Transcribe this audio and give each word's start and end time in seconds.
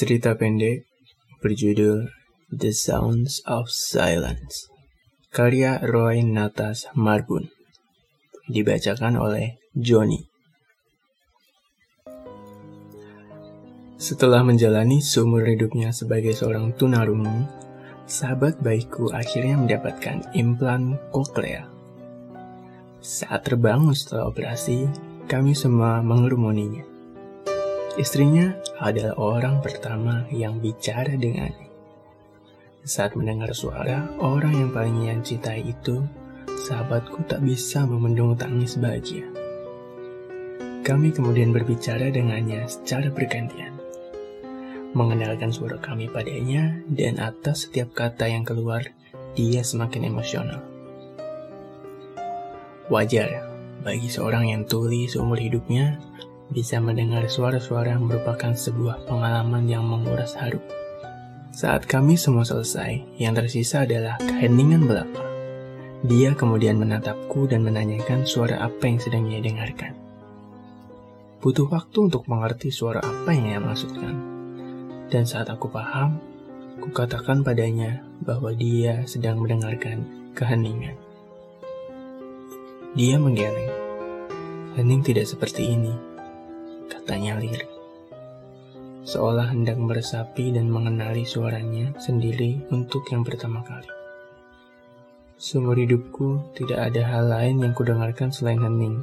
Cerita 0.00 0.32
pendek 0.32 0.88
berjudul 1.44 2.08
The 2.48 2.72
Sounds 2.72 3.44
of 3.44 3.68
Silence 3.68 4.72
Karya 5.28 5.76
Roy 5.84 6.24
Natas 6.24 6.88
Marbun 6.96 7.52
Dibacakan 8.48 9.20
oleh 9.20 9.60
Johnny 9.76 10.24
Setelah 14.00 14.40
menjalani 14.40 15.04
seumur 15.04 15.44
hidupnya 15.44 15.92
sebagai 15.92 16.32
seorang 16.32 16.72
tunarungu, 16.80 17.44
sahabat 18.08 18.56
baikku 18.64 19.12
akhirnya 19.12 19.60
mendapatkan 19.60 20.32
implan 20.32 20.96
koklea. 21.12 21.68
Saat 23.04 23.52
terbangun 23.52 23.92
setelah 23.92 24.32
operasi, 24.32 24.88
kami 25.28 25.52
semua 25.52 26.00
mengerumuninya. 26.00 26.99
Istrinya 27.98 28.54
adalah 28.78 29.18
orang 29.18 29.58
pertama 29.58 30.22
yang 30.30 30.62
bicara 30.62 31.10
dengannya. 31.18 31.66
Saat 32.86 33.18
mendengar 33.18 33.50
suara 33.50 34.14
orang 34.22 34.54
yang 34.54 34.70
paling 34.70 35.10
ia 35.10 35.18
cintai 35.18 35.66
itu, 35.66 35.98
sahabatku 36.46 37.26
tak 37.26 37.42
bisa 37.42 37.82
memendung 37.82 38.38
tangis 38.38 38.78
bahagia. 38.78 39.26
Kami 40.86 41.10
kemudian 41.10 41.50
berbicara 41.50 42.14
dengannya 42.14 42.62
secara 42.70 43.10
bergantian. 43.10 43.74
Mengenalkan 44.94 45.50
suara 45.50 45.82
kami 45.82 46.06
padanya 46.06 46.78
dan 46.86 47.18
atas 47.18 47.66
setiap 47.66 47.90
kata 47.90 48.30
yang 48.30 48.46
keluar, 48.46 48.86
dia 49.34 49.66
semakin 49.66 50.06
emosional. 50.06 50.62
Wajar 52.86 53.50
bagi 53.82 54.06
seorang 54.06 54.50
yang 54.50 54.62
tuli 54.66 55.06
seumur 55.10 55.38
hidupnya 55.38 55.98
bisa 56.50 56.82
mendengar 56.82 57.30
suara-suara 57.30 57.94
yang 57.94 58.10
merupakan 58.10 58.50
sebuah 58.54 59.06
pengalaman 59.06 59.70
yang 59.70 59.86
menguras 59.86 60.34
haru. 60.34 60.58
Saat 61.50 61.86
kami 61.86 62.14
semua 62.14 62.46
selesai, 62.46 63.18
yang 63.18 63.34
tersisa 63.34 63.82
adalah 63.82 64.18
keheningan 64.22 64.86
belaka. 64.86 65.26
Dia 66.06 66.34
kemudian 66.34 66.78
menatapku 66.78 67.50
dan 67.50 67.66
menanyakan 67.66 68.22
suara 68.22 68.62
apa 68.62 68.86
yang 68.86 68.98
sedang 69.02 69.26
ia 69.28 69.42
dengarkan. 69.42 69.94
Butuh 71.40 71.66
waktu 71.72 72.06
untuk 72.06 72.28
mengerti 72.30 72.70
suara 72.70 73.02
apa 73.02 73.30
yang 73.34 73.46
ia 73.56 73.60
maksudkan. 73.60 74.14
Dan 75.10 75.26
saat 75.26 75.50
aku 75.50 75.66
paham, 75.66 76.22
kukatakan 76.78 77.42
padanya 77.42 78.00
bahwa 78.22 78.54
dia 78.54 79.02
sedang 79.04 79.42
mendengarkan 79.42 80.06
keheningan. 80.38 80.94
Dia 82.94 83.18
menggeleng. 83.18 83.70
Hening 84.78 85.02
tidak 85.02 85.26
seperti 85.26 85.74
ini, 85.74 85.92
katanya 86.90 87.38
lirih. 87.38 87.70
Seolah 89.06 89.54
hendak 89.54 89.80
meresapi 89.80 90.52
dan 90.52 90.68
mengenali 90.68 91.24
suaranya 91.24 91.96
sendiri 91.96 92.60
untuk 92.68 93.06
yang 93.08 93.24
pertama 93.24 93.64
kali. 93.64 93.88
Seumur 95.40 95.72
hidupku 95.72 96.52
tidak 96.52 96.92
ada 96.92 97.00
hal 97.08 97.32
lain 97.32 97.64
yang 97.64 97.72
kudengarkan 97.72 98.28
selain 98.28 98.60
hening. 98.60 99.00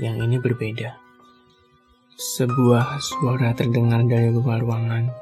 Yang 0.00 0.16
ini 0.24 0.36
berbeda. 0.40 0.96
Sebuah 2.16 2.96
suara 2.96 3.52
terdengar 3.52 4.08
dari 4.08 4.32
luar 4.32 4.64
ruangan. 4.64 5.12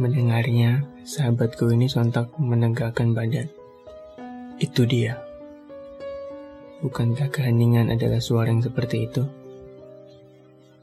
Mendengarnya, 0.00 0.88
sahabatku 1.04 1.68
ini 1.68 1.84
sontak 1.84 2.32
menegakkan 2.40 3.12
badan. 3.12 3.52
Itu 4.56 4.88
dia. 4.88 5.20
Bukankah 6.80 7.28
keheningan 7.28 7.92
adalah 7.92 8.24
suara 8.24 8.48
yang 8.48 8.64
seperti 8.64 9.04
itu? 9.04 9.41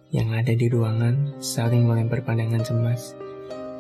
Yang 0.10 0.34
ada 0.34 0.58
di 0.58 0.66
ruangan 0.66 1.38
saling 1.38 1.86
melempar 1.86 2.26
pandangan 2.26 2.66
cemas 2.66 3.14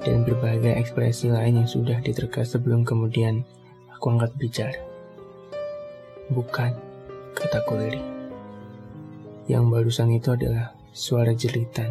dan 0.06 0.22
berbagai 0.22 0.78
ekspresi 0.78 1.34
lain 1.34 1.66
yang 1.66 1.70
sudah 1.70 1.98
diterka 2.06 2.46
sebelum 2.46 2.86
kemudian 2.86 3.42
aku 3.90 4.14
angkat 4.14 4.32
bicara. 4.38 4.80
Bukan, 6.30 6.72
kataku 7.34 7.82
lirih. 7.82 8.06
Yang 9.50 9.66
barusan 9.74 10.10
itu 10.14 10.30
adalah 10.38 10.78
suara 10.94 11.34
jeritan 11.34 11.90